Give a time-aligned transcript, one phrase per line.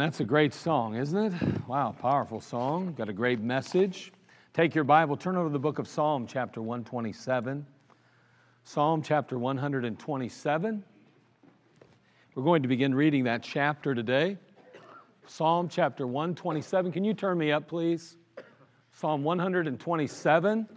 [0.00, 1.68] That's a great song, isn't it?
[1.68, 2.94] Wow, powerful song.
[2.94, 4.12] Got a great message.
[4.54, 7.66] Take your Bible, turn over to the book of Psalm, chapter 127.
[8.64, 10.84] Psalm chapter 127.
[12.34, 14.38] We're going to begin reading that chapter today.
[15.26, 16.92] Psalm chapter 127.
[16.92, 18.16] Can you turn me up, please?
[18.92, 20.68] Psalm 127.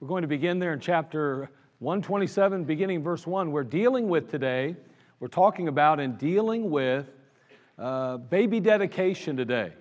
[0.00, 3.52] We're going to begin there in chapter 127, beginning verse 1.
[3.52, 4.74] We're dealing with today,
[5.20, 7.10] we're talking about and dealing with
[7.78, 9.72] uh, baby dedication today.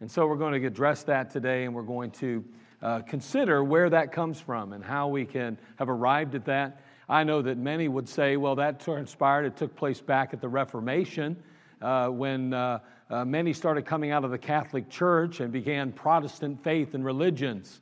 [0.00, 2.44] And so we're going to address that today, and we're going to
[2.82, 6.82] uh, consider where that comes from and how we can have arrived at that.
[7.08, 10.48] I know that many would say, well, that transpired, it took place back at the
[10.48, 11.36] Reformation
[11.82, 12.78] uh, when uh,
[13.10, 17.80] uh, many started coming out of the Catholic Church and began Protestant faith and religions.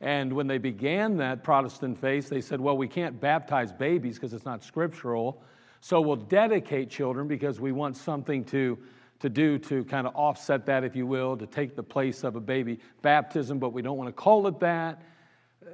[0.00, 4.32] And when they began that Protestant faith, they said, well, we can't baptize babies because
[4.32, 5.42] it's not scriptural.
[5.80, 8.78] So we'll dedicate children because we want something to,
[9.20, 12.36] to do to kind of offset that, if you will, to take the place of
[12.36, 15.02] a baby baptism, but we don't want to call it that,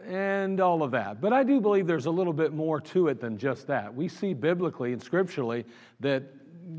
[0.07, 1.21] and all of that.
[1.21, 3.95] But I do believe there's a little bit more to it than just that.
[3.95, 5.65] We see biblically and scripturally
[6.01, 6.23] that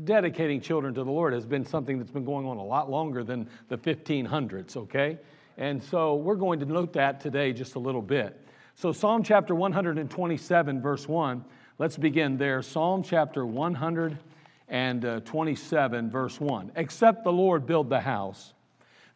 [0.04, 3.24] dedicating children to the Lord has been something that's been going on a lot longer
[3.24, 5.18] than the 1500s, okay?
[5.56, 8.40] And so we're going to note that today just a little bit.
[8.74, 11.44] So, Psalm chapter 127, verse 1,
[11.78, 12.62] let's begin there.
[12.62, 16.72] Psalm chapter 127, verse 1.
[16.76, 18.54] Except the Lord build the house,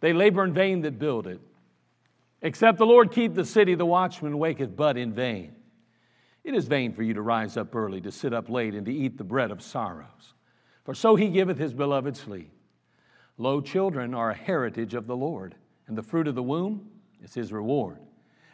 [0.01, 1.41] they labor in vain that build it.
[2.43, 5.55] Except the Lord keep the city, the watchman waketh but in vain.
[6.43, 8.93] It is vain for you to rise up early, to sit up late, and to
[8.93, 10.35] eat the bread of sorrows.
[10.85, 12.51] For so he giveth his beloved sleep.
[13.37, 15.55] Lo, children are a heritage of the Lord,
[15.87, 16.89] and the fruit of the womb
[17.23, 17.99] is his reward.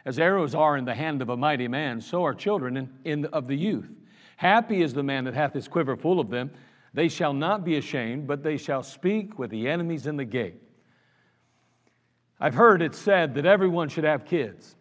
[0.05, 3.25] As arrows are in the hand of a mighty man, so are children in, in
[3.25, 3.89] of the youth.
[4.37, 6.51] Happy is the man that hath his quiver full of them.
[6.93, 10.61] They shall not be ashamed, but they shall speak with the enemies in the gate.
[12.39, 14.75] I've heard it said that everyone should have kids.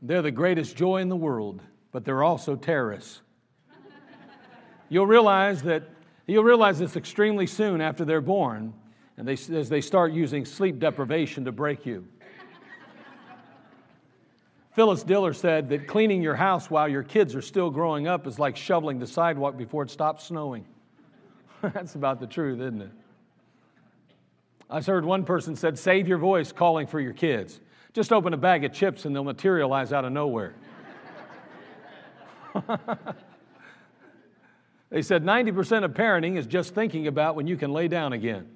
[0.00, 1.60] They're the greatest joy in the world,
[1.92, 3.20] but they're also terrorists.
[4.88, 5.84] You'll realize that
[6.26, 8.72] you'll realize this extremely soon after they're born,
[9.18, 12.06] and they, as they start using sleep deprivation to break you.
[14.80, 18.38] Phyllis Diller said that cleaning your house while your kids are still growing up is
[18.38, 20.64] like shoveling the sidewalk before it stops snowing.
[21.60, 22.90] That's about the truth, isn't it?
[24.70, 27.60] I just heard one person said, "Save your voice calling for your kids."
[27.92, 30.54] Just open a bag of chips and they'll materialize out of nowhere.
[34.88, 38.48] they said 90% of parenting is just thinking about when you can lay down again.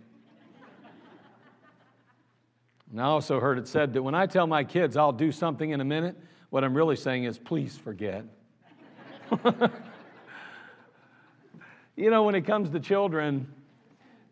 [2.95, 5.71] And I also heard it said that when I tell my kids I'll do something
[5.71, 6.15] in a minute,
[6.51, 8.25] what I'm really saying is, please forget.
[11.97, 13.53] you know, when it comes to children,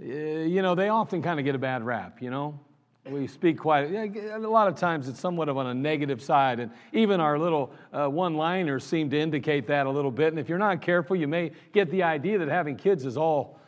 [0.00, 2.60] eh, you know, they often kind of get a bad rap, you know?
[3.04, 6.70] we speak quite a lot of times it's somewhat of on a negative side and
[6.92, 10.48] even our little uh, one liners seem to indicate that a little bit and if
[10.48, 13.58] you're not careful you may get the idea that having kids is all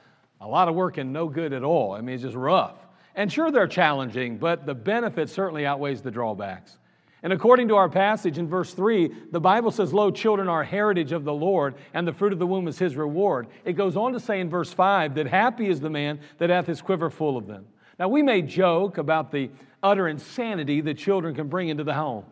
[0.40, 2.83] a lot of work and no good at all i mean it's just rough
[3.14, 6.78] and sure they're challenging but the benefit certainly outweighs the drawbacks
[7.24, 11.10] and according to our passage in verse 3, the Bible says, Lo, children are heritage
[11.10, 13.46] of the Lord, and the fruit of the womb is his reward.
[13.64, 16.66] It goes on to say in verse 5 that happy is the man that hath
[16.66, 17.64] his quiver full of them.
[17.98, 19.48] Now, we may joke about the
[19.82, 22.26] utter insanity that children can bring into the home,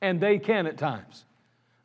[0.00, 1.24] and they can at times.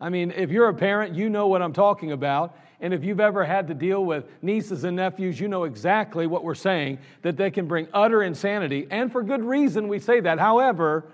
[0.02, 2.58] I mean, if you're a parent, you know what I'm talking about.
[2.80, 6.44] And if you've ever had to deal with nieces and nephews, you know exactly what
[6.44, 8.88] we're saying that they can bring utter insanity.
[8.92, 10.38] And for good reason, we say that.
[10.38, 11.06] However,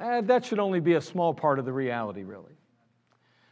[0.00, 2.57] eh, that should only be a small part of the reality, really.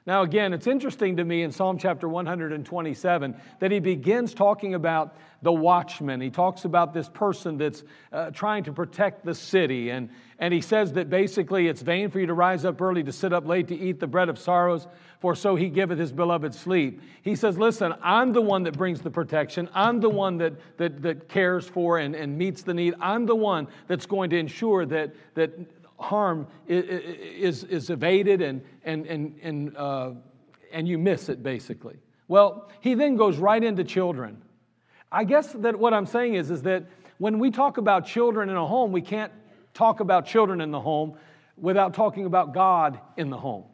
[0.07, 5.17] Now, again, it's interesting to me in Psalm chapter 127 that he begins talking about
[5.43, 6.21] the watchman.
[6.21, 7.83] He talks about this person that's
[8.13, 9.91] uh, trying to protect the city.
[9.91, 10.09] And,
[10.39, 13.33] and he says that basically it's vain for you to rise up early, to sit
[13.33, 14.87] up late, to eat the bread of sorrows,
[15.19, 17.01] for so he giveth his beloved sleep.
[17.23, 19.69] He says, Listen, I'm the one that brings the protection.
[19.75, 22.95] I'm the one that, that, that cares for and, and meets the need.
[23.01, 29.07] I'm the one that's going to ensure that, that harm is, is evaded and, and,
[29.07, 30.11] and, and, uh,
[30.73, 31.97] and you miss it, basically.
[32.29, 34.43] Well, he then goes right into children.
[35.11, 36.85] I guess that what I'm saying is, is that
[37.19, 39.33] when we talk about children in a home, we can't
[39.73, 41.17] talk about children in the home
[41.57, 43.65] without talking about God in the home.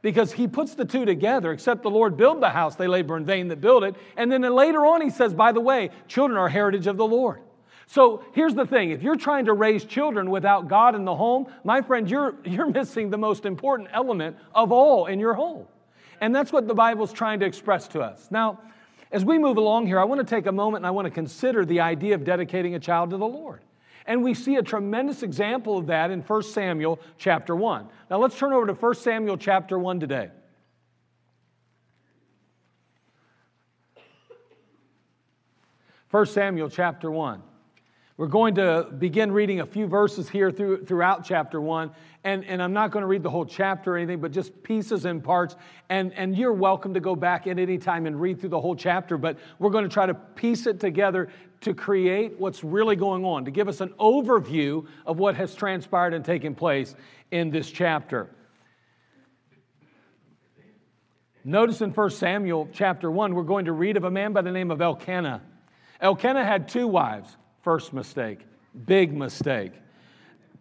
[0.00, 3.24] Because he puts the two together, except the Lord build the house, they labor in
[3.24, 3.96] vain that build it.
[4.16, 7.40] And then later on, he says, by the way, children are heritage of the Lord.
[7.88, 11.46] So here's the thing if you're trying to raise children without God in the home,
[11.64, 15.66] my friend, you're, you're missing the most important element of all in your home.
[16.20, 18.28] And that's what the Bible's trying to express to us.
[18.30, 18.60] Now,
[19.10, 21.10] as we move along here, I want to take a moment and I want to
[21.10, 23.62] consider the idea of dedicating a child to the Lord.
[24.04, 27.88] And we see a tremendous example of that in 1 Samuel chapter 1.
[28.10, 30.30] Now let's turn over to 1 Samuel chapter 1 today.
[36.10, 37.42] 1 Samuel chapter 1.
[38.18, 41.92] We're going to begin reading a few verses here through, throughout chapter one.
[42.24, 45.04] And, and I'm not going to read the whole chapter or anything, but just pieces
[45.04, 45.54] and parts.
[45.88, 48.74] And, and you're welcome to go back at any time and read through the whole
[48.74, 49.16] chapter.
[49.18, 51.28] But we're going to try to piece it together
[51.60, 56.12] to create what's really going on, to give us an overview of what has transpired
[56.12, 56.96] and taken place
[57.30, 58.28] in this chapter.
[61.44, 64.50] Notice in 1 Samuel chapter 1, we're going to read of a man by the
[64.50, 65.40] name of Elkanah.
[66.00, 67.37] Elkanah had two wives.
[67.68, 68.46] First mistake,
[68.86, 69.72] big mistake.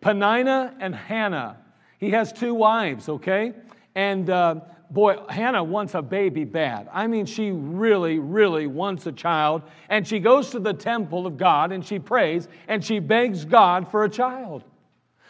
[0.01, 1.55] Penina and Hannah.
[1.99, 3.53] He has two wives, okay?
[3.95, 4.55] And uh,
[4.91, 6.89] boy, Hannah wants a baby bad.
[6.91, 9.61] I mean, she really, really wants a child.
[9.87, 13.89] And she goes to the temple of God and she prays and she begs God
[13.89, 14.65] for a child.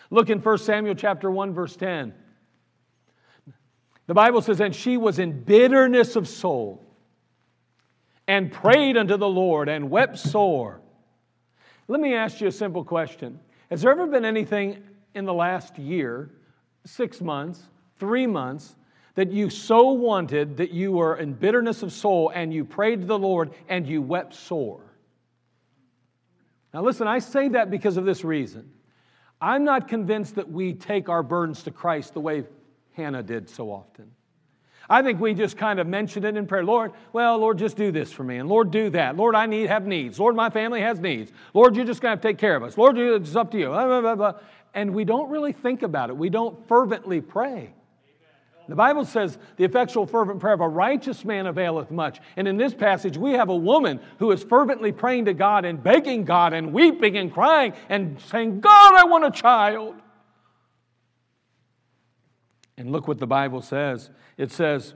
[0.10, 2.12] Look in 1 Samuel chapter 1, verse 10.
[4.07, 6.84] The Bible says, And she was in bitterness of soul
[8.27, 10.81] and prayed unto the Lord and wept sore.
[11.88, 13.39] Let me ask you a simple question
[13.70, 16.29] Has there ever been anything in the last year,
[16.86, 17.62] six months,
[18.00, 18.75] three months,
[19.15, 23.08] that you so wanted that you were in bitterness of soul and you prayed to
[23.08, 24.82] the Lord and you wept sore?
[26.74, 28.72] Now, listen, I say that because of this reason.
[29.39, 32.44] I'm not convinced that we take our burdens to Christ the way
[32.94, 34.12] Hannah did so often.
[34.89, 36.63] I think we just kind of mention it in prayer.
[36.63, 38.38] Lord, well, Lord, just do this for me.
[38.38, 39.17] And Lord, do that.
[39.17, 40.20] Lord, I need have needs.
[40.20, 41.32] Lord, my family has needs.
[41.53, 42.77] Lord, you're just going to take care of us.
[42.77, 43.67] Lord, it's up to you.
[43.67, 44.34] Blah, blah, blah,
[44.74, 46.17] and we don't really think about it.
[46.17, 47.74] We don't fervently pray.
[48.70, 52.20] The Bible says the effectual, fervent prayer of a righteous man availeth much.
[52.36, 55.82] And in this passage, we have a woman who is fervently praying to God and
[55.82, 59.96] begging God and weeping and crying and saying, God, I want a child.
[62.77, 64.10] And look what the Bible says.
[64.38, 64.93] It says,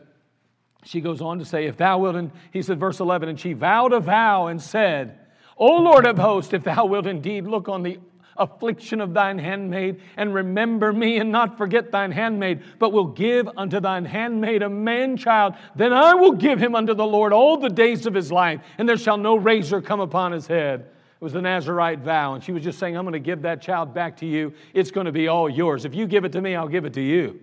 [0.83, 3.53] she goes on to say, If thou wilt, and he said, verse 11, and she
[3.53, 5.17] vowed a vow and said,
[5.57, 7.99] O Lord of hosts, if thou wilt indeed look on the
[8.37, 13.47] affliction of thine handmaid, and remember me, and not forget thine handmaid, but will give
[13.57, 17.57] unto thine handmaid a man child, then I will give him unto the Lord all
[17.57, 20.81] the days of his life, and there shall no razor come upon his head.
[20.81, 23.61] It was the Nazarite vow, and she was just saying, I'm going to give that
[23.61, 24.53] child back to you.
[24.73, 25.85] It's going to be all yours.
[25.85, 27.39] If you give it to me, I'll give it to you.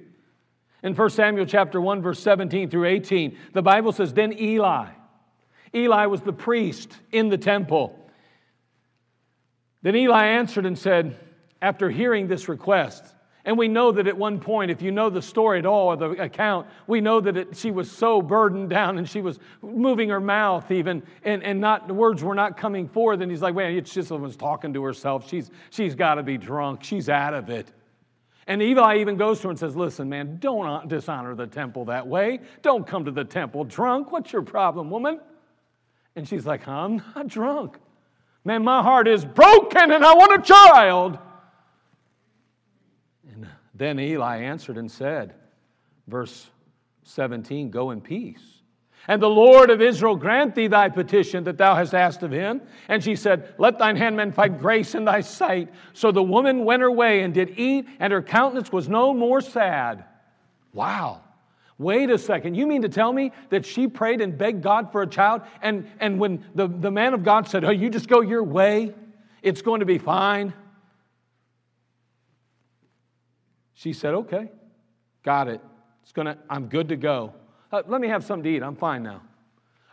[0.83, 4.89] In 1 Samuel chapter 1, verse 17 through 18, the Bible says, Then Eli,
[5.75, 7.99] Eli was the priest in the temple.
[9.83, 11.19] Then Eli answered and said,
[11.61, 15.23] after hearing this request, and we know that at one point, if you know the
[15.23, 18.99] story at all or the account, we know that it, she was so burdened down
[18.99, 22.87] and she was moving her mouth even, and, and not the words were not coming
[22.87, 23.21] forth.
[23.21, 25.29] And he's like, "Man, it's just was talking to herself.
[25.29, 26.85] She's she's got to be drunk.
[26.85, 27.73] She's out of it."
[28.49, 32.09] And Eli even goes to her and says, Listen, man, don't dishonor the temple that
[32.09, 32.41] way.
[32.63, 34.11] Don't come to the temple drunk.
[34.11, 35.21] What's your problem, woman?
[36.17, 37.77] And she's like, I'm not drunk.
[38.45, 41.19] Man, my heart is broken and I want a child.
[43.31, 45.35] And then Eli answered and said,
[46.07, 46.49] verse
[47.03, 48.58] 17, Go in peace.
[49.11, 52.61] And the Lord of Israel grant thee thy petition that thou hast asked of him.
[52.89, 55.71] And she said, Let thine handmaid find grace in thy sight.
[55.95, 59.41] So the woman went her way and did eat, and her countenance was no more
[59.41, 60.05] sad.
[60.75, 61.23] Wow.
[61.79, 62.55] Wait a second.
[62.55, 65.41] You mean to tell me that she prayed and begged God for a child?
[65.63, 68.95] And, and when the, the man of God said, Oh, you just go your way,
[69.43, 70.53] it's going to be fine.
[73.73, 74.51] She said, Okay,
[75.23, 75.63] got it.
[76.03, 77.33] It's gonna, I'm good to go.
[77.71, 78.63] Uh, let me have something to eat.
[78.63, 79.23] I'm fine now.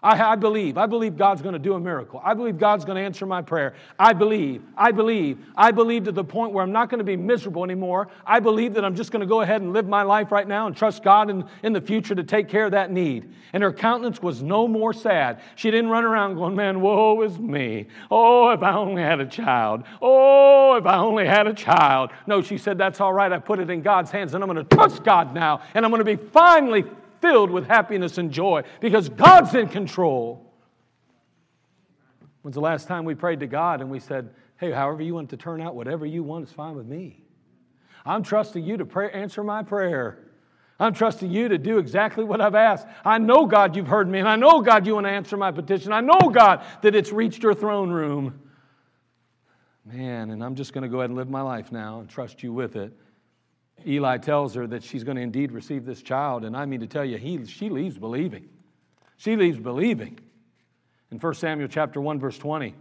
[0.06, 0.78] I, I believe.
[0.78, 2.22] I believe God's going to do a miracle.
[2.24, 3.74] I believe God's going to answer my prayer.
[3.98, 4.62] I believe.
[4.78, 5.40] I believe.
[5.58, 8.10] I believe to the point where I'm not going to be miserable anymore.
[8.24, 10.68] I believe that I'm just going to go ahead and live my life right now
[10.68, 13.34] and trust God in, in the future to take care of that need.
[13.52, 15.42] And her countenance was no more sad.
[15.56, 17.88] She didn't run around going, Man, woe is me.
[18.12, 19.86] Oh, if I only had a child.
[20.04, 22.12] Oh, if I only had a child.
[22.28, 23.32] No, she said, That's all right.
[23.32, 25.62] I put it in God's hands and I'm going to trust God now.
[25.74, 26.86] And I'm going to be finally
[27.26, 30.54] filled with happiness and joy because God's in control.
[32.44, 35.30] When's the last time we prayed to God and we said, Hey, however you want
[35.34, 37.24] it to turn out, whatever you want is fine with me?
[38.06, 40.20] I'm trusting you to pray, answer my prayer.
[40.80, 42.88] I'm trusting you to do exactly what I've asked.
[43.04, 45.52] I know, God, you've heard me, and I know, God, you want to answer my
[45.52, 45.92] petition.
[45.92, 48.40] I know, God, that it's reached your throne room.
[49.86, 52.44] Man, and I'm just going to go ahead and live my life now and trust
[52.44, 52.94] you with it.
[53.86, 56.88] Eli tells her that she's going to indeed receive this child, and I mean to
[56.88, 58.50] tell you, he, she leaves believing.
[59.18, 60.20] She leaves believing.
[61.12, 62.74] In 1 Samuel chapter 1, verse 20,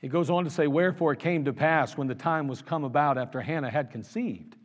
[0.00, 2.84] it goes on to say, Wherefore it came to pass when the time was come
[2.84, 4.56] about after Hannah had conceived,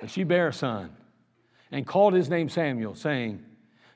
[0.00, 0.90] that she bare a son,
[1.70, 3.44] and called his name Samuel, saying,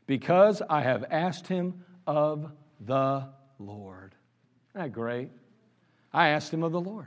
[0.07, 3.29] Because I have asked him of the
[3.59, 4.15] Lord.
[4.71, 5.31] Isn't that great?
[6.13, 7.07] I asked him of the Lord.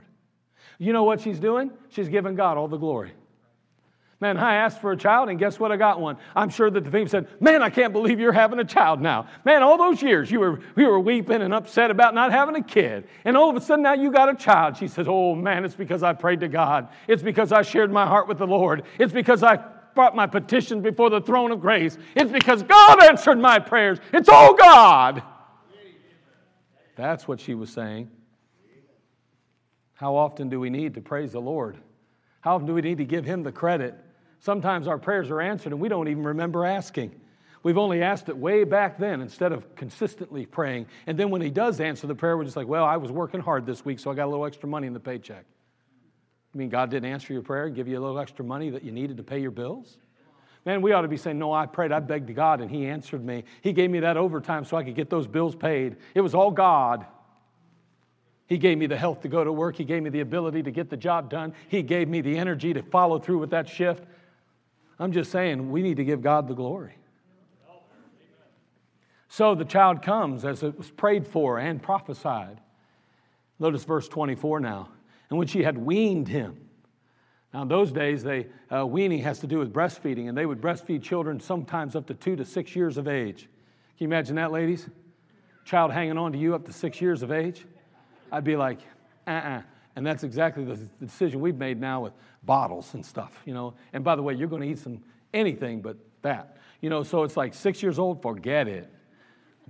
[0.78, 1.70] You know what she's doing?
[1.90, 3.12] She's giving God all the glory.
[4.22, 5.72] Man, I asked for a child, and guess what?
[5.72, 6.16] I got one.
[6.36, 9.26] I'm sure that the family said, Man, I can't believe you're having a child now.
[9.44, 12.62] Man, all those years you were, you were weeping and upset about not having a
[12.62, 13.08] kid.
[13.24, 14.76] And all of a sudden now you got a child.
[14.76, 16.86] She says, Oh, man, it's because I prayed to God.
[17.08, 18.84] It's because I shared my heart with the Lord.
[18.96, 19.56] It's because I
[19.96, 21.98] brought my petition before the throne of grace.
[22.14, 23.98] It's because God answered my prayers.
[24.12, 25.24] It's all God.
[26.94, 28.08] That's what she was saying.
[30.02, 31.76] How often do we need to praise the Lord?
[32.40, 33.94] How often do we need to give Him the credit?
[34.40, 37.14] Sometimes our prayers are answered and we don't even remember asking.
[37.62, 40.86] We've only asked it way back then instead of consistently praying.
[41.06, 43.38] And then when He does answer the prayer, we're just like, well, I was working
[43.38, 45.44] hard this week, so I got a little extra money in the paycheck.
[46.52, 48.82] You mean God didn't answer your prayer, and give you a little extra money that
[48.82, 49.98] you needed to pay your bills?
[50.66, 53.24] Man, we ought to be saying, No, I prayed, I begged God, and He answered
[53.24, 53.44] me.
[53.60, 55.94] He gave me that overtime so I could get those bills paid.
[56.16, 57.06] It was all God.
[58.46, 59.76] He gave me the health to go to work.
[59.76, 61.54] He gave me the ability to get the job done.
[61.68, 64.04] He gave me the energy to follow through with that shift.
[64.98, 66.96] I'm just saying, we need to give God the glory.
[69.28, 72.60] So the child comes as it was prayed for and prophesied.
[73.58, 74.90] Notice verse 24 now.
[75.30, 76.68] And when she had weaned him,
[77.54, 80.60] Now, in those days, they, uh, weaning has to do with breastfeeding, and they would
[80.60, 83.48] breastfeed children sometimes up to two to six years of age.
[83.96, 84.88] Can you imagine that, ladies?
[85.64, 87.64] Child hanging on to you up to six years of age?
[88.32, 88.78] I'd be like,
[89.26, 89.58] uh uh-uh.
[89.58, 89.62] uh
[89.94, 93.74] And that's exactly the, the decision we've made now with bottles and stuff, you know.
[93.92, 95.00] And by the way, you're going to eat some
[95.32, 96.56] anything but that.
[96.80, 98.90] You know, so it's like six years old, forget it.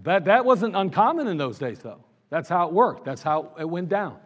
[0.05, 2.03] That, that wasn't uncommon in those days, though.
[2.31, 4.17] That's how it worked, that's how it went down.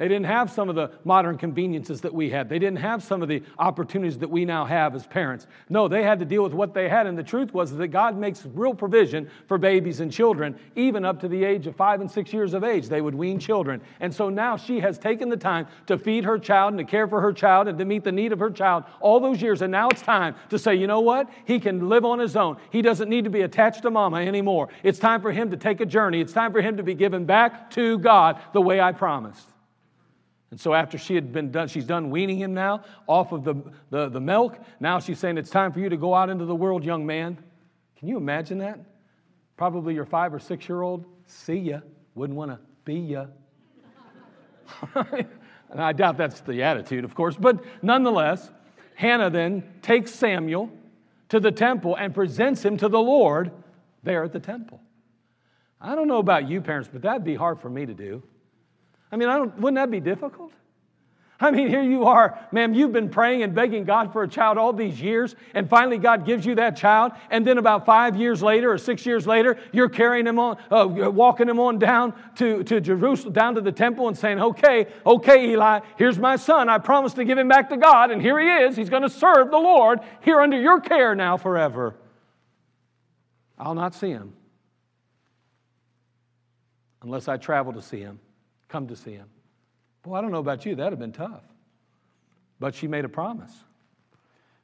[0.00, 2.48] They didn't have some of the modern conveniences that we had.
[2.48, 5.46] They didn't have some of the opportunities that we now have as parents.
[5.68, 7.06] No, they had to deal with what they had.
[7.06, 11.20] And the truth was that God makes real provision for babies and children, even up
[11.20, 12.88] to the age of five and six years of age.
[12.88, 13.82] They would wean children.
[14.00, 17.06] And so now she has taken the time to feed her child and to care
[17.06, 19.60] for her child and to meet the need of her child all those years.
[19.60, 21.28] And now it's time to say, you know what?
[21.44, 22.56] He can live on his own.
[22.70, 24.70] He doesn't need to be attached to mama anymore.
[24.82, 26.22] It's time for him to take a journey.
[26.22, 29.50] It's time for him to be given back to God the way I promised.
[30.50, 33.54] And so after she had been done, she's done weaning him now off of the,
[33.90, 34.58] the, the milk.
[34.80, 37.38] Now she's saying, It's time for you to go out into the world, young man.
[37.96, 38.80] Can you imagine that?
[39.56, 41.80] Probably your five or six year old, see ya,
[42.14, 43.26] wouldn't want to be ya.
[44.94, 48.50] and I doubt that's the attitude, of course, but nonetheless,
[48.94, 50.70] Hannah then takes Samuel
[51.28, 53.52] to the temple and presents him to the Lord
[54.02, 54.80] there at the temple.
[55.80, 58.22] I don't know about you parents, but that'd be hard for me to do.
[59.12, 60.52] I mean, I don't, wouldn't that be difficult?
[61.42, 64.58] I mean, here you are, ma'am, you've been praying and begging God for a child
[64.58, 68.42] all these years, and finally God gives you that child, and then about five years
[68.42, 72.62] later or six years later, you're carrying him on, uh, walking him on down to,
[72.64, 76.68] to Jerusalem, down to the temple, and saying, Okay, okay, Eli, here's my son.
[76.68, 78.76] I promised to give him back to God, and here he is.
[78.76, 81.94] He's going to serve the Lord here under your care now forever.
[83.58, 84.34] I'll not see him
[87.00, 88.20] unless I travel to see him
[88.70, 89.28] come to see him.
[90.02, 91.42] Boy, I don't know about you, that'd have been tough.
[92.58, 93.52] But she made a promise.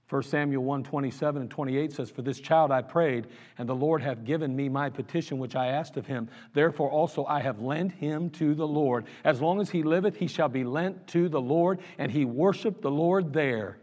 [0.09, 3.27] 1 Samuel 1 27 and 28 says, For this child I prayed,
[3.59, 6.29] and the Lord hath given me my petition which I asked of him.
[6.53, 9.07] Therefore also I have lent him to the Lord.
[9.25, 12.83] As long as he liveth, he shall be lent to the Lord, and he worshiped
[12.83, 13.79] the Lord there.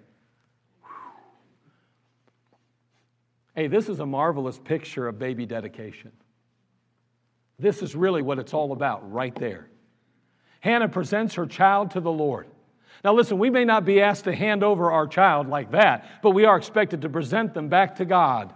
[3.53, 6.11] Hey, this is a marvelous picture of baby dedication.
[7.59, 9.67] This is really what it's all about right there.
[10.63, 12.47] Hannah presents her child to the Lord.
[13.03, 16.29] Now, listen, we may not be asked to hand over our child like that, but
[16.29, 18.53] we are expected to present them back to God.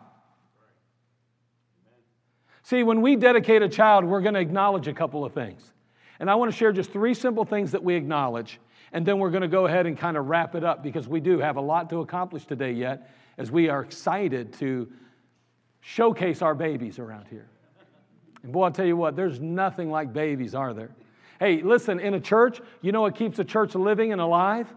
[2.63, 5.73] See, when we dedicate a child, we're going to acknowledge a couple of things.
[6.21, 8.61] And I want to share just three simple things that we acknowledge,
[8.93, 11.19] and then we're going to go ahead and kind of wrap it up because we
[11.19, 14.89] do have a lot to accomplish today yet as we are excited to
[15.81, 17.49] showcase our babies around here.
[18.43, 20.91] And boy, I'll tell you what, there's nothing like babies, are there?
[21.39, 24.67] Hey, listen, in a church, you know what keeps a church living and alive?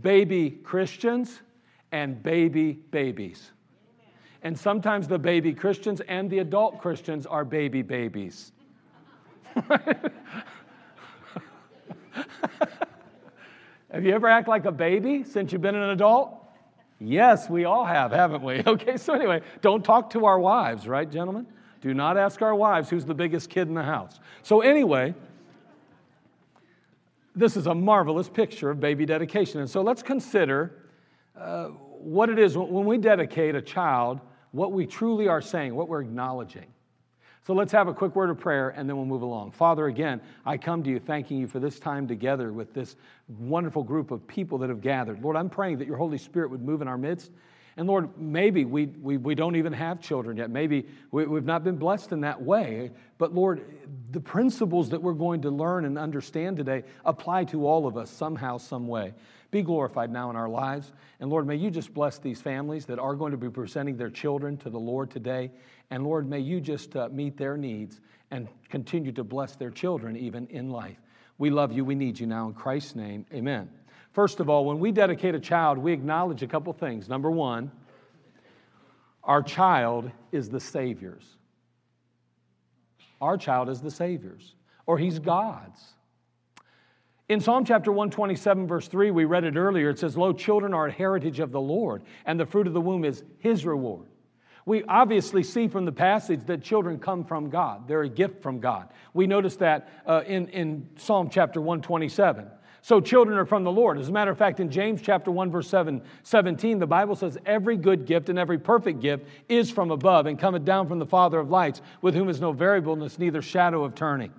[0.00, 1.42] Baby Christians
[1.90, 3.50] and baby babies.
[4.42, 8.52] And sometimes the baby Christians and the adult Christians are baby babies.
[9.54, 10.12] have
[14.00, 16.38] you ever act like a baby since you've been an adult?
[16.98, 18.62] Yes, we all have, haven't we?
[18.66, 21.46] Okay, so anyway, don't talk to our wives, right, gentlemen?
[21.80, 24.20] Do not ask our wives who's the biggest kid in the house.
[24.42, 25.14] So, anyway,
[27.34, 29.60] this is a marvelous picture of baby dedication.
[29.60, 30.88] And so let's consider
[31.36, 35.88] uh, what it is when we dedicate a child, what we truly are saying, what
[35.88, 36.66] we're acknowledging.
[37.44, 39.50] So let's have a quick word of prayer and then we'll move along.
[39.50, 42.94] Father, again, I come to you thanking you for this time together with this
[43.38, 45.20] wonderful group of people that have gathered.
[45.22, 47.32] Lord, I'm praying that your Holy Spirit would move in our midst
[47.76, 50.50] and Lord, maybe we, we, we don't even have children yet.
[50.50, 52.90] Maybe we, we've not been blessed in that way.
[53.16, 53.64] But Lord,
[54.10, 58.10] the principles that we're going to learn and understand today apply to all of us
[58.10, 59.14] somehow, some way.
[59.50, 60.92] Be glorified now in our lives.
[61.20, 64.10] And Lord, may you just bless these families that are going to be presenting their
[64.10, 65.50] children to the Lord today.
[65.90, 70.16] And Lord, may you just uh, meet their needs and continue to bless their children
[70.16, 70.96] even in life.
[71.38, 71.84] We love you.
[71.84, 72.48] We need you now.
[72.48, 73.68] In Christ's name, amen.
[74.12, 77.08] First of all, when we dedicate a child, we acknowledge a couple things.
[77.08, 77.70] Number one,
[79.24, 81.24] our child is the Savior's.
[83.20, 85.80] Our child is the Savior's, or He's God's.
[87.28, 89.88] In Psalm chapter 127, verse 3, we read it earlier.
[89.88, 92.80] It says, Lo, children are a heritage of the Lord, and the fruit of the
[92.80, 94.08] womb is His reward.
[94.66, 97.88] We obviously see from the passage that children come from God.
[97.88, 98.88] They're a gift from God.
[99.14, 102.46] We notice that uh, in, in Psalm chapter 127.
[102.84, 103.96] So children are from the Lord.
[103.96, 107.38] As a matter of fact, in James chapter 1, verse 7, 17, the Bible says,
[107.46, 111.06] Every good gift and every perfect gift is from above and cometh down from the
[111.06, 114.32] Father of lights, with whom is no variableness, neither shadow of turning.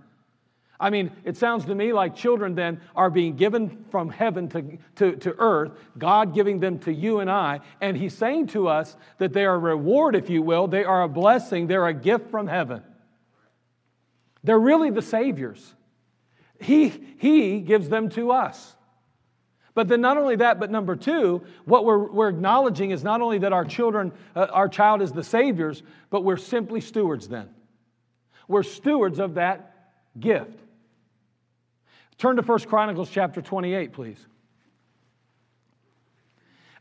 [0.78, 4.78] I mean, it sounds to me like children then are being given from heaven to,
[4.98, 7.62] to, to earth, God giving them to you and I.
[7.80, 10.68] And He's saying to us that they are a reward, if you will.
[10.68, 12.84] They are a blessing, they're a gift from heaven.
[14.44, 15.74] They're really the Saviors.
[16.60, 18.76] He, he gives them to us.
[19.76, 23.40] But then, not only that, but number two, what we're, we're acknowledging is not only
[23.40, 27.50] that our children, uh, our child is the Savior's, but we're simply stewards then.
[28.48, 29.90] We're stewards of that
[30.20, 30.60] gift.
[32.20, 34.24] Turn to 1 Chronicles chapter 28, please.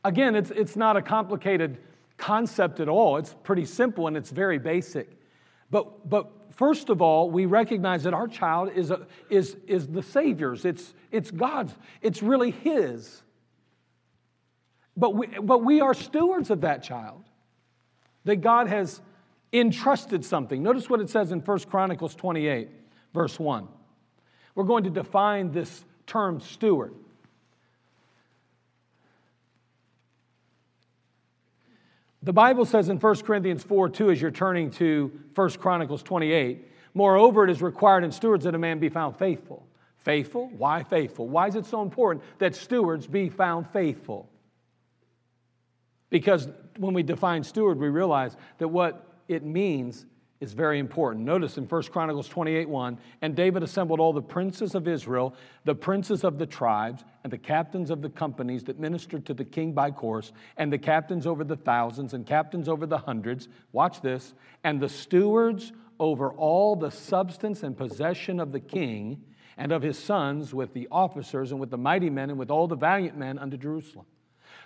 [0.04, 1.78] Again, it's, it's not a complicated
[2.18, 3.16] concept at all.
[3.16, 5.08] It's pretty simple and it's very basic.
[5.70, 10.02] But, but first of all, we recognize that our child is, a, is, is the
[10.02, 13.22] Savior's, it's, it's God's, it's really His.
[14.96, 17.24] But we, but we are stewards of that child,
[18.24, 19.00] that God has
[19.52, 20.62] entrusted something.
[20.62, 22.68] Notice what it says in 1 Chronicles 28,
[23.12, 23.68] verse 1.
[24.54, 26.94] We're going to define this term steward.
[32.22, 36.68] The Bible says in 1 Corinthians 4 2, as you're turning to 1 Chronicles 28,
[36.94, 39.66] moreover, it is required in stewards that a man be found faithful.
[39.96, 40.48] Faithful?
[40.56, 41.28] Why faithful?
[41.28, 44.28] Why is it so important that stewards be found faithful?
[46.10, 50.06] Because when we define steward, we realize that what it means
[50.42, 51.24] is very important.
[51.24, 55.74] Notice in 1 Chronicles 28 1, and David assembled all the princes of Israel, the
[55.74, 59.72] princes of the tribes, and the captains of the companies that ministered to the king
[59.72, 63.46] by course, and the captains over the thousands, and captains over the hundreds.
[63.70, 64.34] Watch this.
[64.64, 69.22] And the stewards over all the substance and possession of the king
[69.56, 72.66] and of his sons with the officers and with the mighty men and with all
[72.66, 74.06] the valiant men unto Jerusalem.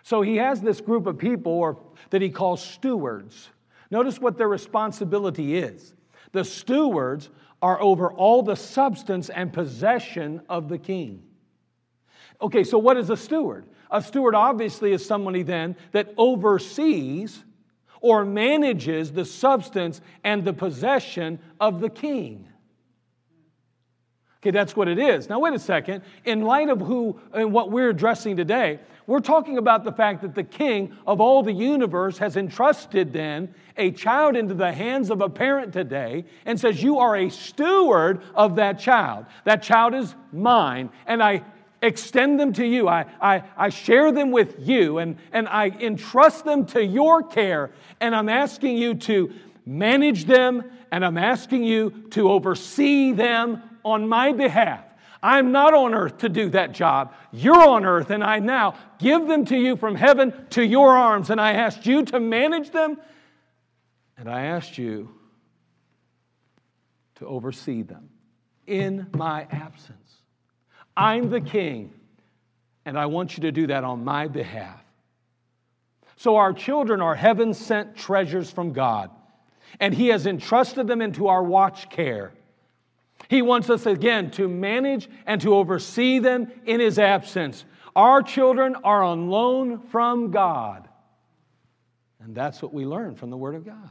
[0.04, 3.50] So he has this group of people or, that he calls stewards.
[3.90, 5.94] Notice what their responsibility is.
[6.32, 7.30] The stewards
[7.62, 11.22] are over all the substance and possession of the king.
[12.40, 13.66] Okay, so what is a steward?
[13.90, 17.44] A steward obviously is somebody then that oversees
[18.00, 22.48] or manages the substance and the possession of the king.
[24.42, 25.28] Okay, that's what it is.
[25.28, 26.02] Now, wait a second.
[26.24, 30.34] In light of who and what we're addressing today, we're talking about the fact that
[30.34, 35.20] the king of all the universe has entrusted then a child into the hands of
[35.20, 39.26] a parent today and says, You are a steward of that child.
[39.44, 41.42] That child is mine, and I
[41.82, 42.88] extend them to you.
[42.88, 47.70] I, I, I share them with you, and, and I entrust them to your care.
[48.00, 49.32] And I'm asking you to
[49.64, 54.84] manage them, and I'm asking you to oversee them on my behalf.
[55.22, 57.14] I'm not on earth to do that job.
[57.32, 61.30] You're on earth, and I now give them to you from heaven to your arms.
[61.30, 62.98] And I asked you to manage them,
[64.18, 65.08] and I asked you
[67.16, 68.10] to oversee them
[68.66, 70.16] in my absence.
[70.96, 71.92] I'm the king,
[72.84, 74.80] and I want you to do that on my behalf.
[76.16, 79.10] So, our children are heaven sent treasures from God,
[79.78, 82.32] and He has entrusted them into our watch care.
[83.28, 87.64] He wants us again to manage and to oversee them in His absence.
[87.94, 90.88] Our children are on loan from God.
[92.20, 93.90] And that's what we learn from the Word of God.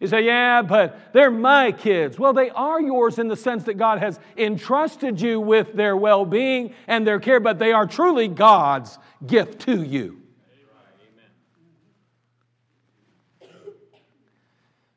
[0.00, 2.18] You say, yeah, but they're my kids.
[2.18, 6.26] Well, they are yours in the sense that God has entrusted you with their well
[6.26, 10.20] being and their care, but they are truly God's gift to you.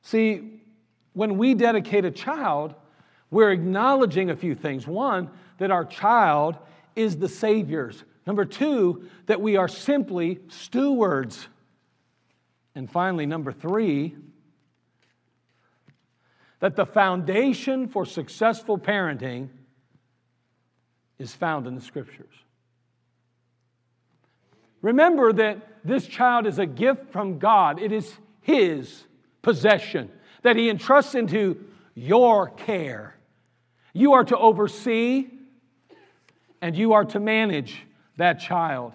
[0.01, 0.62] See,
[1.13, 2.73] when we dedicate a child,
[3.29, 4.87] we're acknowledging a few things.
[4.87, 6.57] One, that our child
[6.95, 8.03] is the Savior's.
[8.25, 11.47] Number two, that we are simply stewards.
[12.75, 14.15] And finally, number three,
[16.59, 19.49] that the foundation for successful parenting
[21.19, 22.33] is found in the Scriptures.
[24.81, 29.05] Remember that this child is a gift from God, it is His
[29.41, 30.11] possession
[30.43, 33.16] that He entrusts into your care.
[33.97, 35.25] You are to oversee
[36.62, 37.81] and you are to manage
[38.17, 38.93] that child.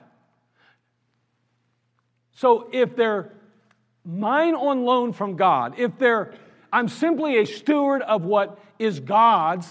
[2.37, 3.33] So if they're
[4.05, 6.35] mine on loan from God, if they're
[6.73, 9.69] I'm simply a steward of what is God's,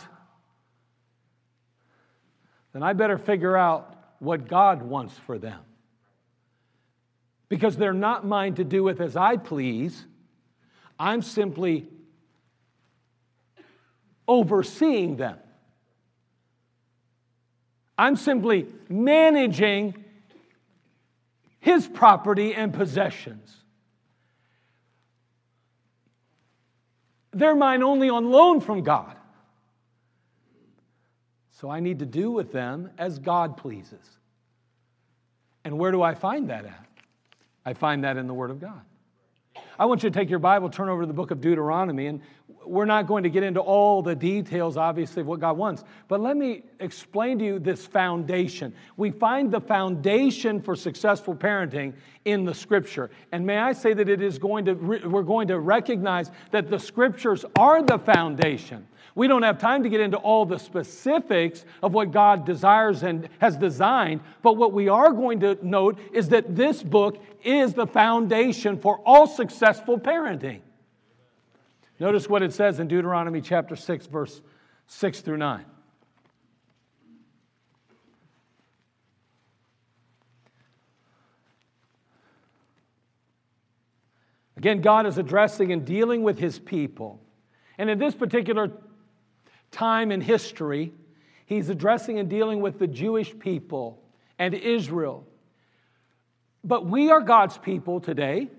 [2.74, 5.62] then I better figure out what God wants for them.
[7.48, 10.06] Because they're not mine to do with as I please.
[11.00, 11.88] I'm simply
[14.32, 15.38] overseeing them.
[17.98, 19.94] I'm simply managing
[21.60, 23.54] his property and possessions.
[27.32, 29.16] They're mine only on loan from God.
[31.52, 34.00] So I need to do with them as God pleases.
[35.66, 36.86] And where do I find that at?
[37.66, 38.82] I find that in the Word of God.
[39.78, 42.22] I want you to take your Bible, turn over to the book of Deuteronomy, and
[42.66, 46.22] we're not going to get into all the details, obviously, of what God wants, but
[46.22, 48.74] let me explain to you this foundation.
[48.98, 51.94] We find the foundation for successful parenting
[52.26, 53.10] in the Scripture.
[53.32, 56.80] And may I say that it is going to, we're going to recognize that the
[56.80, 58.88] Scriptures are the foundation.
[59.16, 63.28] We don't have time to get into all the specifics of what God desires and
[63.40, 67.88] has designed, but what we are going to note is that this book is the
[67.88, 70.62] foundation for all successful parenting.
[72.02, 74.42] Notice what it says in Deuteronomy chapter 6, verse
[74.88, 75.64] 6 through 9.
[84.58, 87.22] Again, God is addressing and dealing with his people.
[87.78, 88.72] And in this particular
[89.70, 90.94] time in history,
[91.46, 94.02] he's addressing and dealing with the Jewish people
[94.40, 95.28] and Israel.
[96.64, 98.50] But we are God's people today.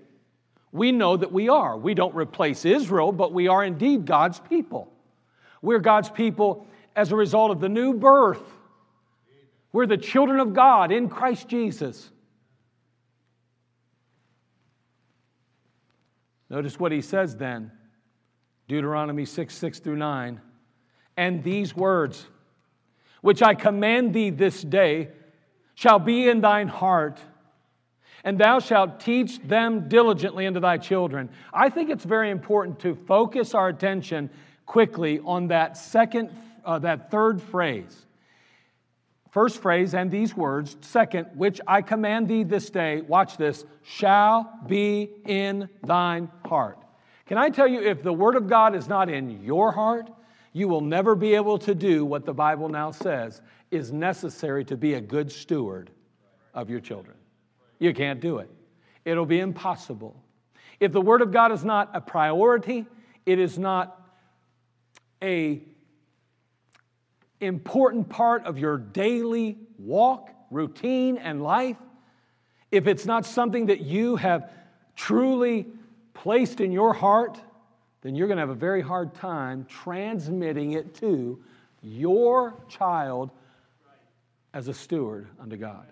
[0.73, 1.77] We know that we are.
[1.77, 4.91] We don't replace Israel, but we are indeed God's people.
[5.61, 8.41] We're God's people as a result of the new birth.
[9.71, 12.09] We're the children of God in Christ Jesus.
[16.49, 17.71] Notice what he says then
[18.67, 20.41] Deuteronomy 6 6 through 9
[21.15, 22.25] and these words,
[23.21, 25.09] which I command thee this day,
[25.75, 27.19] shall be in thine heart,
[28.23, 31.29] and thou shalt teach them diligently unto thy children.
[31.53, 34.29] I think it's very important to focus our attention
[34.65, 36.29] quickly on that second,
[36.63, 38.05] uh, that third phrase.
[39.31, 40.77] First phrase, and these words.
[40.81, 46.77] Second, which I command thee this day, watch this, shall be in thine heart.
[47.25, 50.09] Can I tell you, if the word of God is not in your heart,
[50.53, 54.77] you will never be able to do what the Bible now says is necessary to
[54.77, 55.89] be a good steward
[56.53, 57.17] of your children.
[57.79, 58.49] You can't do it,
[59.05, 60.15] it'll be impossible.
[60.79, 62.85] If the Word of God is not a priority,
[63.25, 63.99] it is not
[65.21, 65.61] a
[67.39, 71.77] important part of your daily walk, routine, and life,
[72.71, 74.51] if it's not something that you have
[74.95, 75.67] truly
[76.13, 77.39] placed in your heart,
[78.01, 81.41] then you're going to have a very hard time transmitting it to
[81.81, 83.31] your child
[84.53, 85.85] as a steward unto God.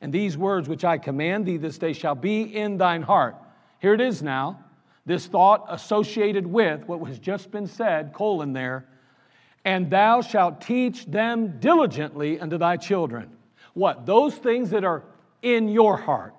[0.00, 3.36] And these words which I command thee this day shall be in thine heart.
[3.80, 4.64] Here it is now.
[5.06, 8.86] This thought associated with what has just been said, colon there,
[9.64, 13.30] and thou shalt teach them diligently unto thy children.
[13.74, 14.06] What?
[14.06, 15.04] Those things that are
[15.42, 16.34] in your heart.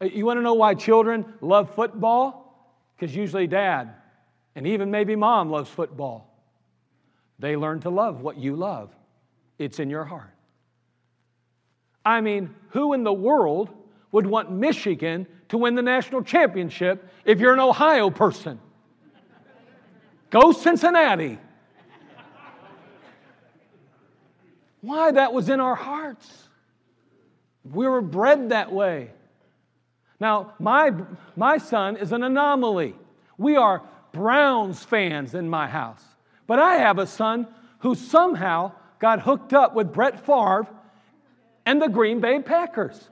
[0.00, 2.70] Uh, you want to know why children love football?
[2.96, 3.94] Because usually dad
[4.54, 6.30] and even maybe mom loves football.
[7.38, 8.94] They learn to love what you love,
[9.58, 10.30] it's in your heart.
[12.04, 13.70] I mean, who in the world
[14.12, 18.60] would want Michigan to win the national championship if you're an Ohio person?
[20.30, 21.38] Go Cincinnati.
[24.80, 25.12] Why?
[25.12, 26.30] That was in our hearts.
[27.64, 29.10] We were bred that way.
[30.20, 30.92] Now, my,
[31.36, 32.94] my son is an anomaly.
[33.38, 36.02] We are Browns fans in my house.
[36.46, 37.46] But I have a son
[37.78, 40.66] who somehow got hooked up with Brett Favre
[41.66, 43.08] and the Green Bay Packers.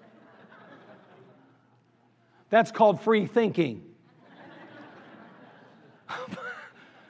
[2.51, 3.83] That's called free thinking.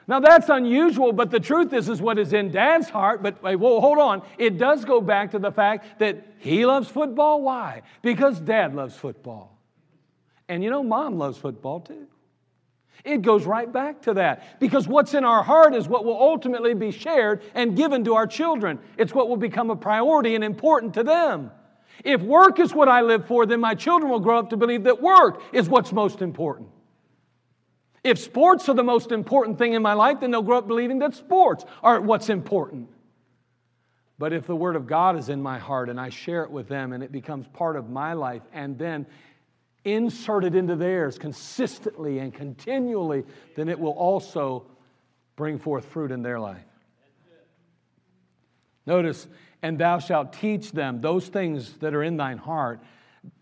[0.07, 3.25] now that's unusual, but the truth is, is what is in Dad's heart.
[3.25, 7.43] But well, hold on, it does go back to the fact that he loves football.
[7.43, 7.83] Why?
[8.03, 9.59] Because Dad loves football.
[10.49, 12.07] And you know, mom loves football too.
[13.05, 16.75] It goes right back to that because what's in our heart is what will ultimately
[16.75, 18.79] be shared and given to our children.
[18.97, 21.51] It's what will become a priority and important to them.
[22.05, 24.85] If work is what I live for, then my children will grow up to believe
[24.85, 26.69] that work is what's most important.
[28.05, 30.99] If sports are the most important thing in my life, then they'll grow up believing
[31.01, 32.89] that sports are what's important.
[34.19, 36.69] But if the Word of God is in my heart and I share it with
[36.69, 39.07] them and it becomes part of my life, and then
[39.85, 43.25] inserted into theirs consistently and continually,
[43.57, 44.65] then it will also
[45.37, 46.65] bring forth fruit in their life.
[48.87, 49.27] Notice,
[49.63, 52.81] and thou shalt teach them those things that are in thine heart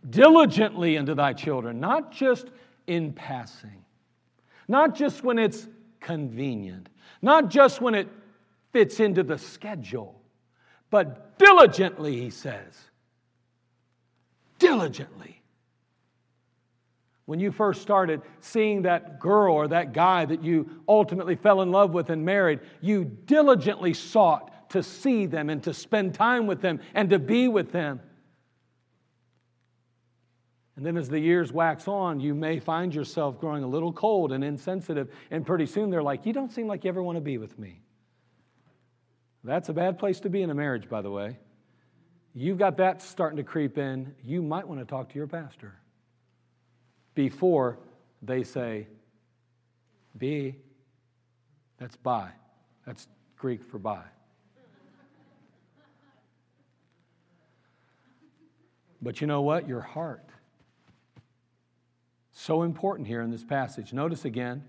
[0.09, 2.49] diligently unto thy children, not just
[2.87, 3.85] in passing,
[4.69, 5.67] not just when it's
[6.01, 6.89] convenient,
[7.23, 8.09] not just when it
[8.73, 10.21] fits into the schedule,
[10.91, 12.79] but diligently, he says.
[14.59, 15.40] Diligently.
[17.31, 21.71] When you first started seeing that girl or that guy that you ultimately fell in
[21.71, 26.61] love with and married, you diligently sought to see them and to spend time with
[26.61, 28.01] them and to be with them.
[30.75, 34.33] And then as the years wax on, you may find yourself growing a little cold
[34.33, 37.21] and insensitive, and pretty soon they're like, You don't seem like you ever want to
[37.21, 37.81] be with me.
[39.45, 41.39] That's a bad place to be in a marriage, by the way.
[42.35, 44.17] You've got that starting to creep in.
[44.25, 45.80] You might want to talk to your pastor
[47.15, 47.79] before
[48.23, 48.87] they say
[50.17, 50.57] be.
[51.79, 52.31] That's by.
[52.87, 54.03] That's Greek for by.
[59.03, 59.67] But you know what?
[59.67, 60.29] Your heart.
[62.33, 63.93] So important here in this passage.
[63.93, 64.65] Notice again,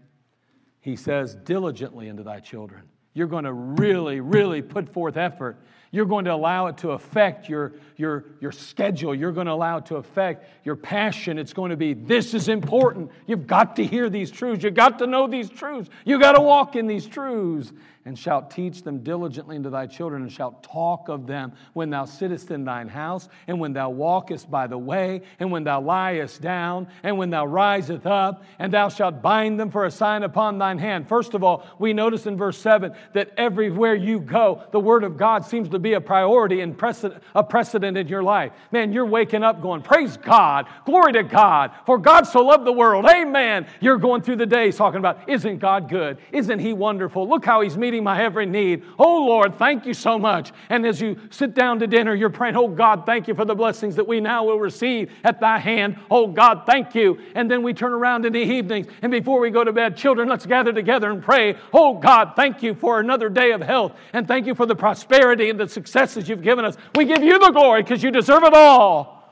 [0.80, 2.84] he says, diligently unto thy children.
[3.14, 5.58] You're going to really, really put forth effort
[5.92, 9.14] you're going to allow it to affect your, your, your schedule.
[9.14, 11.38] You're going to allow it to affect your passion.
[11.38, 13.12] It's going to be, this is important.
[13.28, 14.64] You've got to hear these truths.
[14.64, 15.90] You've got to know these truths.
[16.06, 17.74] You've got to walk in these truths
[18.06, 22.06] and shalt teach them diligently unto thy children, and shalt talk of them when thou
[22.06, 26.42] sittest in thine house, and when thou walkest by the way, and when thou liest
[26.42, 30.58] down, and when thou risest up, and thou shalt bind them for a sign upon
[30.58, 31.08] thine hand.
[31.08, 35.18] First of all, we notice in verse 7 that everywhere you go, the word of
[35.18, 38.52] God seems to be a priority and precedent, a precedent in your life.
[38.72, 42.72] Man, you're waking up going, Praise God, glory to God, for God so loved the
[42.72, 43.06] world.
[43.06, 43.68] Amen.
[43.80, 46.18] You're going through the days talking about, Isn't God good?
[46.32, 47.28] Isn't He wonderful?
[47.28, 48.84] Look how He's meeting my every need.
[48.98, 50.52] Oh Lord, thank you so much.
[50.70, 53.56] And as you sit down to dinner, you're praying, Oh God, thank you for the
[53.56, 55.98] blessings that we now will receive at thy hand.
[56.10, 57.20] Oh God, thank you.
[57.36, 60.28] And then we turn around in the evenings, and before we go to bed, children,
[60.30, 61.56] let's gather together and pray.
[61.74, 65.50] Oh God, thank you for another day of health, and thank you for the prosperity
[65.50, 66.76] and the successes you've given us.
[66.96, 69.24] We give you the glory because you deserve it all,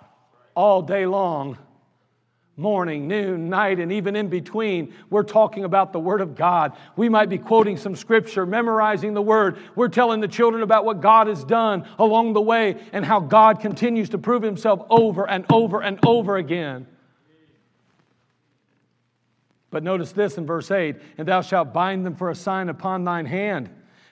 [0.56, 1.58] all day long
[2.60, 6.74] morning, noon, night, and even in between, we're talking about the Word of God.
[6.98, 9.58] We might be quoting some scripture, memorizing the Word.
[9.76, 13.62] We're telling the children about what God has done along the way and how God
[13.62, 16.86] continues to prove Himself over and over and over again.
[19.72, 23.04] But notice this in verse 8 and thou shalt bind them for a sign upon
[23.04, 23.70] thine hand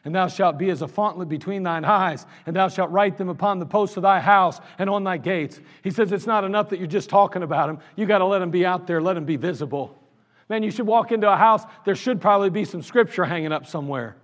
[0.08, 3.28] and thou shalt be as a frontlet between thine eyes, and thou shalt write them
[3.28, 5.60] upon the posts of thy house and on thy gates.
[5.84, 7.80] He says it's not enough that you're just talking about them.
[7.98, 10.02] You got to let them be out there, let them be visible.
[10.48, 13.66] Man, you should walk into a house, there should probably be some scripture hanging up
[13.66, 14.16] somewhere.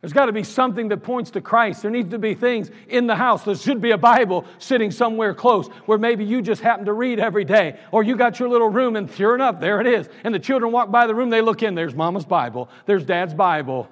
[0.00, 1.82] There's got to be something that points to Christ.
[1.82, 3.44] There needs to be things in the house.
[3.44, 7.20] There should be a Bible sitting somewhere close where maybe you just happen to read
[7.20, 7.78] every day.
[7.92, 10.08] Or you got your little room and sure enough, there it is.
[10.24, 13.34] And the children walk by the room, they look in, there's mama's Bible, there's dad's
[13.34, 13.90] Bible.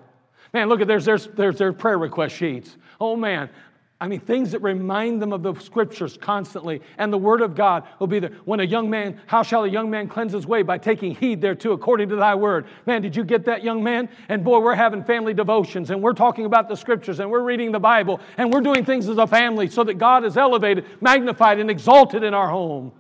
[0.55, 2.75] Man, look at there's, there's, there's their prayer request sheets.
[2.99, 3.51] Oh man,
[4.01, 7.83] I mean, things that remind them of the scriptures constantly, and the word of God
[7.99, 8.31] will be there.
[8.45, 10.63] When a young man, how shall a young man cleanse his way?
[10.63, 12.67] By taking heed thereto, according to thy word.
[12.87, 14.09] Man, did you get that, young man?
[14.29, 17.73] And boy, we're having family devotions, and we're talking about the scriptures, and we're reading
[17.73, 21.59] the Bible, and we're doing things as a family so that God is elevated, magnified,
[21.59, 22.93] and exalted in our home.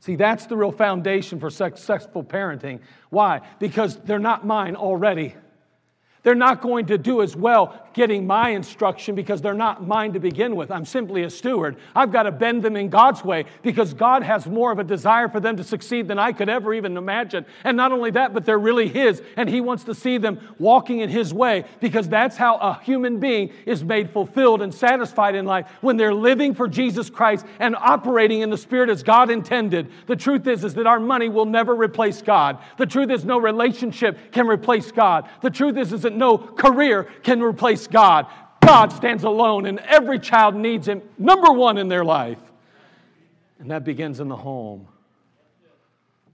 [0.00, 2.80] See, that's the real foundation for successful parenting.
[3.08, 3.40] Why?
[3.58, 5.34] Because they're not mine already.
[6.22, 10.20] They're not going to do as well getting my instruction because they're not mine to
[10.20, 10.70] begin with.
[10.70, 11.76] I'm simply a steward.
[11.94, 15.30] I've got to bend them in God's way because God has more of a desire
[15.30, 17.46] for them to succeed than I could ever even imagine.
[17.64, 21.00] And not only that, but they're really His, and He wants to see them walking
[21.00, 25.46] in His way because that's how a human being is made fulfilled and satisfied in
[25.46, 29.90] life when they're living for Jesus Christ and operating in the Spirit as God intended.
[30.06, 32.58] The truth is, is that our money will never replace God.
[32.76, 35.30] The truth is, no relationship can replace God.
[35.40, 38.26] The truth is, is that no career can replace God.
[38.64, 42.40] God stands alone, and every child needs Him, number one in their life.
[43.58, 44.88] And that begins in the home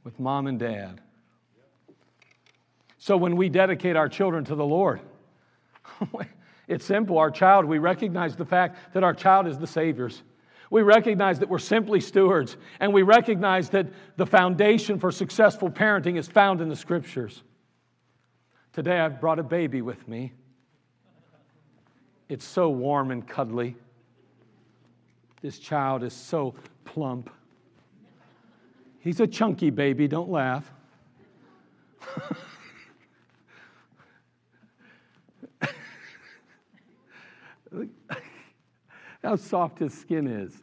[0.05, 1.01] with mom and dad.
[2.99, 5.01] So when we dedicate our children to the Lord,
[6.69, 7.19] it's simple.
[7.19, 10.23] Our child, we recognize the fact that our child is the Savior's.
[10.71, 16.17] We recognize that we're simply stewards, and we recognize that the foundation for successful parenting
[16.17, 17.43] is found in the Scriptures.
[18.73, 20.33] Today I've brought a baby with me.
[22.33, 23.77] It's so warm and cuddly.
[25.43, 26.55] This child is so
[26.87, 27.29] plump.
[29.01, 30.73] He's a chunky baby, don't laugh.
[39.23, 40.55] how soft his skin is.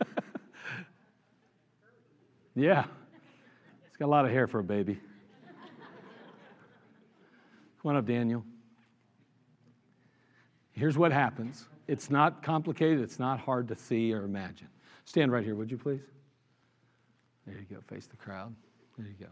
[2.56, 4.98] yeah, he's got a lot of hair for a baby.
[7.80, 8.44] Come on up, Daniel.
[10.74, 14.68] Here's what happens it's not complicated, it's not hard to see or imagine.
[15.04, 16.00] Stand right here, would you please?
[17.46, 17.80] There you go.
[17.88, 18.54] Face the crowd.
[18.96, 19.30] There you go.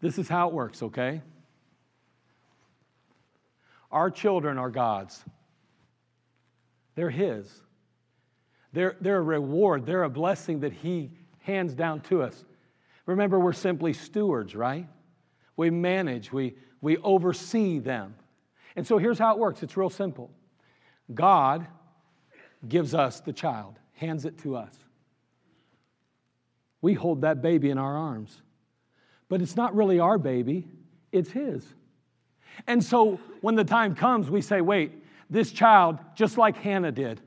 [0.00, 1.20] This is how it works, okay?
[3.90, 5.22] Our children are God's,
[6.94, 7.50] they're His.
[8.72, 12.44] They're, they're a reward, they're a blessing that He hands down to us.
[13.06, 14.86] Remember, we're simply stewards, right?
[15.56, 18.14] We manage, we, we oversee them.
[18.76, 20.30] And so here's how it works it's real simple
[21.12, 21.66] God
[22.68, 24.74] gives us the child, hands it to us.
[26.80, 28.42] We hold that baby in our arms.
[29.28, 30.68] But it's not really our baby,
[31.10, 31.64] it's His.
[32.66, 34.92] And so when the time comes, we say, wait,
[35.28, 37.20] this child, just like Hannah did,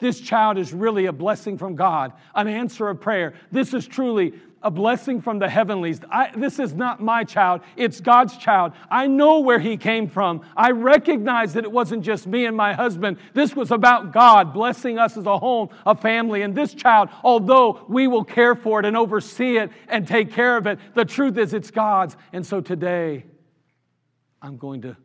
[0.00, 3.34] this child is really a blessing from God, an answer of prayer.
[3.52, 4.34] This is truly
[4.64, 6.00] a blessing from the heavenlies.
[6.10, 8.72] I, this is not my child, it's God's child.
[8.90, 10.40] I know where he came from.
[10.56, 13.18] I recognize that it wasn't just me and my husband.
[13.34, 16.42] This was about God blessing us as a home, a family.
[16.42, 20.56] And this child, although we will care for it and oversee it and take care
[20.56, 22.16] of it, the truth is it's God's.
[22.32, 23.26] And so today,
[24.40, 24.96] I'm going to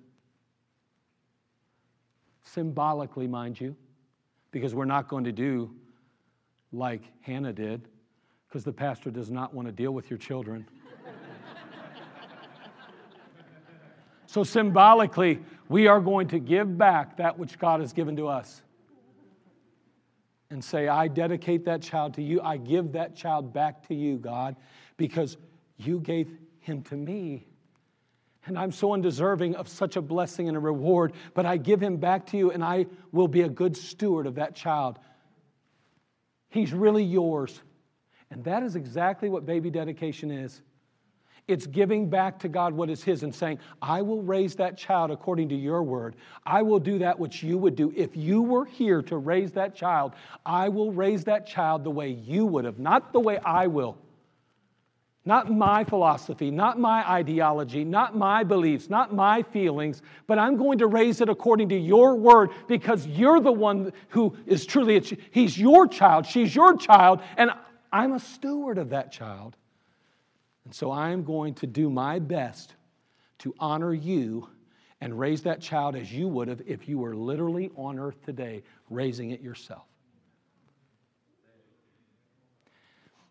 [2.46, 3.76] symbolically, mind you,
[4.52, 5.70] because we're not going to do
[6.72, 7.88] like Hannah did
[8.50, 10.68] because the pastor does not want to deal with your children.
[14.26, 18.64] so, symbolically, we are going to give back that which God has given to us
[20.50, 22.42] and say, I dedicate that child to you.
[22.42, 24.56] I give that child back to you, God,
[24.98, 25.38] because
[25.78, 26.28] you gave
[26.60, 27.46] him to me.
[28.48, 31.98] And I'm so undeserving of such a blessing and a reward, but I give him
[31.98, 34.98] back to you, and I will be a good steward of that child.
[36.50, 37.62] He's really yours.
[38.32, 40.62] And that is exactly what baby dedication is.
[41.48, 45.10] It's giving back to God what is His and saying, I will raise that child
[45.10, 46.16] according to your word.
[46.46, 47.92] I will do that which you would do.
[47.96, 50.14] If you were here to raise that child,
[50.46, 53.98] I will raise that child the way you would have, not the way I will.
[55.26, 60.78] Not my philosophy, not my ideology, not my beliefs, not my feelings, but I'm going
[60.78, 65.58] to raise it according to your word because you're the one who is truly, he's
[65.58, 67.52] your child, she's your child, and
[67.92, 69.56] I'm a steward of that child.
[70.66, 72.76] And so I'm going to do my best
[73.40, 74.50] to honor you
[75.02, 78.64] and raise that child as you would have if you were literally on earth today
[78.90, 79.86] raising it yourself.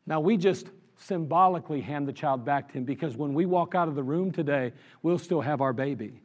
[0.06, 3.88] Now, we just symbolically hand the child back to him because when we walk out
[3.88, 6.22] of the room today, we'll still have our baby.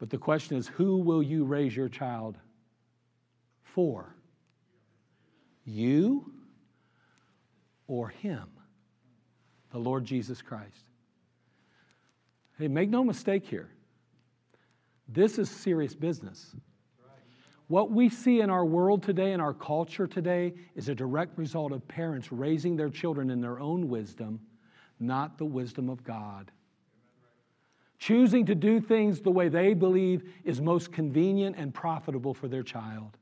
[0.00, 2.38] But the question is who will you raise your child
[3.62, 4.16] for?
[5.64, 6.32] You
[7.86, 8.48] or Him,
[9.70, 10.84] the Lord Jesus Christ.
[12.58, 13.70] Hey, make no mistake here.
[15.08, 16.54] This is serious business.
[17.68, 21.72] What we see in our world today, in our culture today, is a direct result
[21.72, 24.40] of parents raising their children in their own wisdom,
[25.00, 26.50] not the wisdom of God.
[27.98, 32.62] Choosing to do things the way they believe is most convenient and profitable for their
[32.62, 33.16] child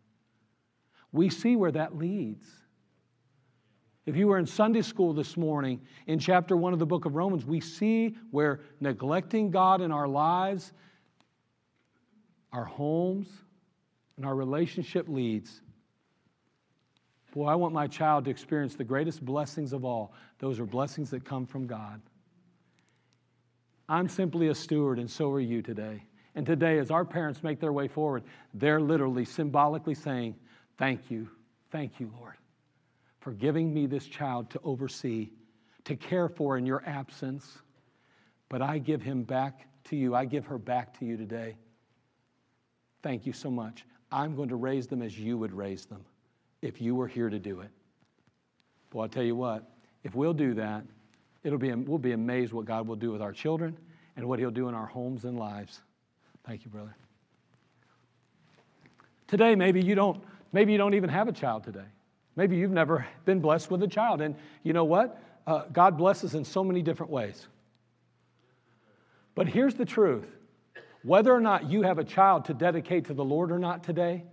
[1.12, 2.46] we see where that leads.
[4.06, 7.14] If you were in Sunday school this morning, in chapter one of the book of
[7.14, 10.72] Romans, we see where neglecting God in our lives,
[12.52, 13.28] our homes,
[14.16, 15.62] and our relationship leads.
[17.32, 20.12] Boy, I want my child to experience the greatest blessings of all.
[20.38, 22.00] Those are blessings that come from God.
[23.88, 26.02] I'm simply a steward, and so are you today.
[26.34, 28.22] And today, as our parents make their way forward,
[28.54, 30.34] they're literally symbolically saying,
[30.80, 31.28] Thank you.
[31.70, 32.36] Thank you, Lord,
[33.20, 35.28] for giving me this child to oversee,
[35.84, 37.58] to care for in your absence.
[38.48, 40.14] But I give him back to you.
[40.14, 41.56] I give her back to you today.
[43.02, 43.84] Thank you so much.
[44.10, 46.02] I'm going to raise them as you would raise them
[46.62, 47.70] if you were here to do it.
[48.92, 49.70] Well, I'll tell you what,
[50.02, 50.82] if we'll do that,
[51.44, 53.76] it'll be, we'll be amazed what God will do with our children
[54.16, 55.82] and what He'll do in our homes and lives.
[56.46, 56.96] Thank you, brother.
[59.28, 60.20] Today, maybe you don't
[60.52, 61.84] Maybe you don't even have a child today.
[62.36, 64.20] Maybe you've never been blessed with a child.
[64.20, 65.22] And you know what?
[65.46, 67.46] Uh, God blesses in so many different ways.
[69.34, 70.26] But here's the truth
[71.02, 74.24] whether or not you have a child to dedicate to the Lord or not today,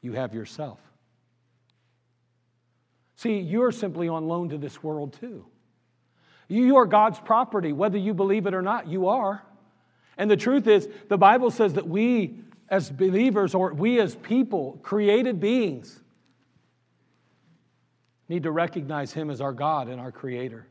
[0.00, 0.78] you have yourself.
[3.16, 5.46] See, you're simply on loan to this world too.
[6.48, 9.42] You are God's property, whether you believe it or not, you are.
[10.16, 12.38] And the truth is, the Bible says that we
[12.68, 16.00] as believers or we as people, created beings,
[18.28, 20.66] need to recognize Him as our God and our Creator.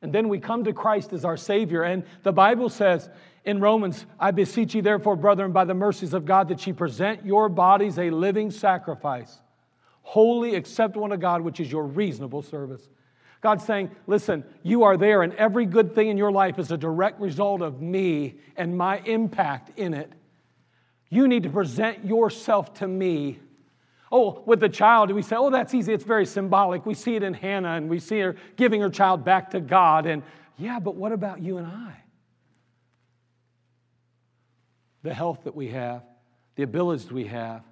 [0.00, 1.82] And then we come to Christ as our Savior.
[1.82, 3.10] And the Bible says
[3.44, 7.24] in Romans, I beseech you, therefore, brethren, by the mercies of God, that ye present
[7.24, 9.40] your bodies a living sacrifice,
[10.02, 12.88] holy, acceptable to God, which is your reasonable service.
[13.40, 16.76] God's saying, listen, you are there, and every good thing in your life is a
[16.76, 20.12] direct result of me and my impact in it.
[21.10, 23.38] You need to present yourself to me
[24.10, 25.92] Oh, with the child, we say, oh, that's easy.
[25.92, 26.86] It's very symbolic.
[26.86, 30.06] We see it in Hannah and we see her giving her child back to God.
[30.06, 30.22] And
[30.56, 31.94] yeah, but what about you and I?
[35.02, 36.02] The health that we have,
[36.56, 37.62] the abilities we have,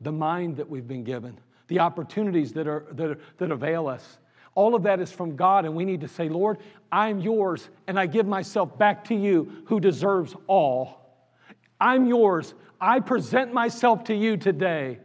[0.00, 1.38] the mind that we've been given,
[1.68, 4.18] the opportunities that, are, that, are, that avail us.
[4.54, 6.58] All of that is from God, and we need to say, Lord,
[6.90, 11.02] I'm yours, and I give myself back to you who deserves all.
[11.80, 12.54] I'm yours.
[12.82, 14.98] I present myself to you today.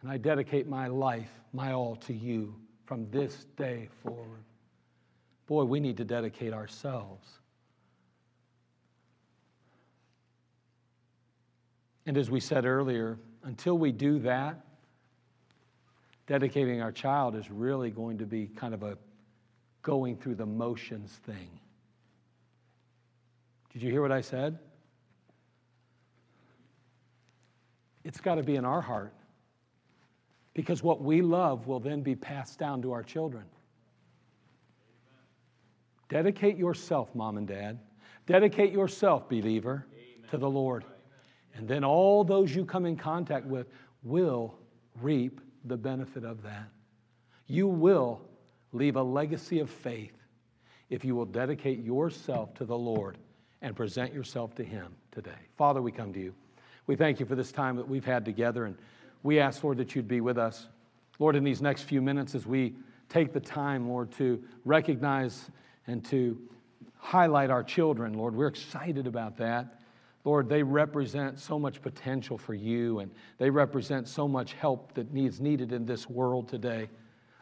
[0.00, 2.54] And I dedicate my life, my all to you
[2.86, 4.44] from this day forward.
[5.46, 7.28] Boy, we need to dedicate ourselves.
[12.06, 14.58] And as we said earlier, until we do that,
[16.26, 18.96] dedicating our child is really going to be kind of a
[19.82, 21.60] going through the motions thing.
[23.74, 24.58] Did you hear what I said?
[28.04, 29.12] It's got to be in our heart
[30.52, 33.44] because what we love will then be passed down to our children.
[36.08, 37.80] Dedicate yourself, mom and dad.
[38.26, 40.30] Dedicate yourself, believer, Amen.
[40.30, 40.84] to the Lord.
[41.54, 43.68] And then all those you come in contact with
[44.02, 44.54] will
[45.00, 46.68] reap the benefit of that.
[47.46, 48.20] You will
[48.72, 50.16] leave a legacy of faith
[50.90, 53.18] if you will dedicate yourself to the Lord
[53.62, 55.30] and present yourself to Him today.
[55.56, 56.34] Father, we come to you.
[56.86, 58.76] We thank you for this time that we've had together and
[59.22, 60.68] we ask, Lord, that you'd be with us.
[61.18, 62.74] Lord, in these next few minutes, as we
[63.08, 65.50] take the time, Lord, to recognize
[65.86, 66.38] and to
[66.98, 69.80] highlight our children, Lord, we're excited about that.
[70.24, 75.12] Lord, they represent so much potential for you, and they represent so much help that
[75.12, 76.88] needs needed in this world today.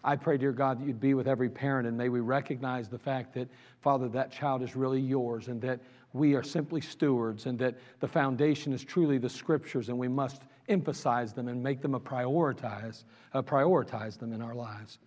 [0.05, 2.99] I pray, dear God, that you'd be with every parent, and may we recognize the
[2.99, 3.49] fact that,
[3.81, 5.81] Father, that child is really yours, and that
[6.13, 10.43] we are simply stewards, and that the foundation is truly the scriptures, and we must
[10.69, 14.99] emphasize them and make them a prioritize, uh, prioritize them in our lives.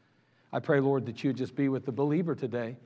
[0.52, 2.78] I pray, Lord, that you just be with the believer today,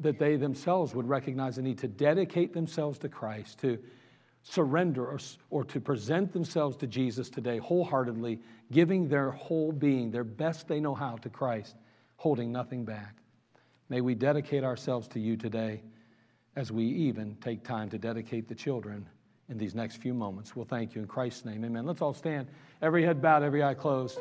[0.00, 3.78] that they themselves would recognize the need to dedicate themselves to Christ, to
[4.42, 5.18] surrender or,
[5.50, 10.80] or to present themselves to Jesus today wholeheartedly, giving their whole being, their best they
[10.80, 11.76] know how to Christ,
[12.16, 13.16] holding nothing back.
[13.88, 15.82] May we dedicate ourselves to you today
[16.56, 19.06] as we even take time to dedicate the children
[19.48, 20.56] in these next few moments.
[20.56, 21.64] We'll thank you in Christ's name.
[21.64, 21.84] Amen.
[21.84, 22.48] Let's all stand.
[22.80, 24.18] Every head bowed, every eye closed.